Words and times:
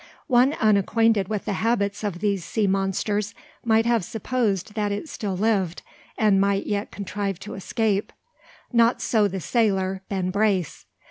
One 0.25 0.53
unacquainted 0.53 1.27
with 1.27 1.45
the 1.45 1.53
habits 1.61 2.03
of 2.03 2.21
these 2.21 2.43
sea 2.43 2.65
monsters 2.65 3.35
might 3.63 3.85
have 3.85 4.03
supposed 4.03 4.73
that 4.73 4.91
it 4.91 5.07
still 5.07 5.37
lived, 5.37 5.83
and 6.17 6.41
might 6.41 6.65
yet 6.65 6.89
contrive 6.89 7.37
to 7.41 7.53
escape. 7.53 8.11
Not 8.73 8.99
so 8.99 9.27
the 9.27 9.39
sailor, 9.39 10.01
Ben 10.09 10.31
Brace. 10.31 10.87